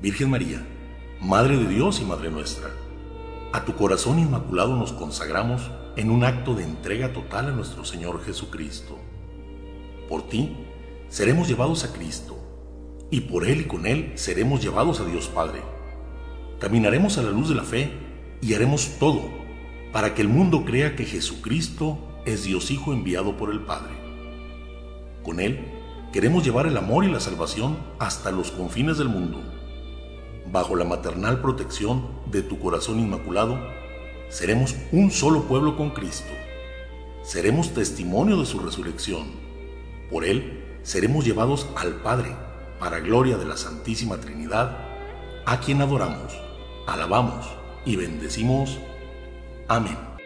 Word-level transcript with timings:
Virgen 0.00 0.30
María, 0.30 0.64
Madre 1.20 1.56
de 1.56 1.66
Dios 1.66 2.00
y 2.00 2.04
Madre 2.04 2.30
nuestra, 2.30 2.70
a 3.52 3.64
tu 3.64 3.74
corazón 3.74 4.20
inmaculado 4.20 4.76
nos 4.76 4.92
consagramos 4.92 5.72
en 5.96 6.12
un 6.12 6.22
acto 6.22 6.54
de 6.54 6.62
entrega 6.62 7.12
total 7.12 7.48
a 7.48 7.50
nuestro 7.50 7.84
Señor 7.84 8.22
Jesucristo. 8.24 8.96
Por 10.08 10.28
ti 10.28 10.56
seremos 11.08 11.48
llevados 11.48 11.82
a 11.82 11.92
Cristo, 11.92 12.38
y 13.10 13.22
por 13.22 13.44
Él 13.44 13.62
y 13.62 13.64
con 13.64 13.86
Él 13.86 14.12
seremos 14.14 14.62
llevados 14.62 15.00
a 15.00 15.04
Dios 15.04 15.26
Padre. 15.26 15.62
Caminaremos 16.60 17.18
a 17.18 17.22
la 17.22 17.32
luz 17.32 17.48
de 17.48 17.56
la 17.56 17.64
fe 17.64 17.90
y 18.40 18.54
haremos 18.54 18.98
todo 19.00 19.22
para 19.92 20.14
que 20.14 20.22
el 20.22 20.28
mundo 20.28 20.64
crea 20.64 20.94
que 20.94 21.06
Jesucristo 21.06 21.98
es 22.24 22.44
Dios 22.44 22.70
Hijo 22.70 22.92
enviado 22.92 23.36
por 23.36 23.50
el 23.50 23.62
Padre. 23.62 23.94
Con 25.24 25.40
Él 25.40 25.58
queremos 26.12 26.44
llevar 26.44 26.68
el 26.68 26.76
amor 26.76 27.04
y 27.04 27.10
la 27.10 27.18
salvación 27.18 27.76
hasta 27.98 28.30
los 28.30 28.52
confines 28.52 28.96
del 28.96 29.08
mundo 29.08 29.57
bajo 30.50 30.76
la 30.76 30.84
maternal 30.84 31.40
protección 31.40 32.06
de 32.26 32.42
tu 32.42 32.58
corazón 32.58 33.00
inmaculado, 33.00 33.58
seremos 34.28 34.74
un 34.92 35.10
solo 35.10 35.42
pueblo 35.42 35.76
con 35.76 35.90
Cristo. 35.90 36.32
Seremos 37.22 37.74
testimonio 37.74 38.38
de 38.38 38.46
su 38.46 38.58
resurrección. 38.58 39.26
Por 40.10 40.24
Él 40.24 40.64
seremos 40.82 41.24
llevados 41.24 41.68
al 41.76 41.96
Padre, 41.96 42.34
para 42.78 43.00
gloria 43.00 43.36
de 43.36 43.44
la 43.44 43.56
Santísima 43.56 44.18
Trinidad, 44.18 44.78
a 45.44 45.60
quien 45.60 45.82
adoramos, 45.82 46.32
alabamos 46.86 47.46
y 47.84 47.96
bendecimos. 47.96 48.78
Amén. 49.66 50.17